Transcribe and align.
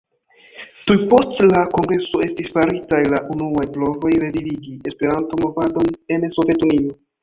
Tuj 0.87 0.95
post 1.11 1.43
la 1.49 1.61
kongreso 1.75 2.23
estis 2.29 2.51
faritaj 2.57 3.03
la 3.13 3.21
unuaj 3.37 3.69
provoj 3.79 4.15
revivigi 4.27 4.77
Esperanto-movadon 4.93 5.97
en 6.19 6.31
Sovetunio. 6.39 7.03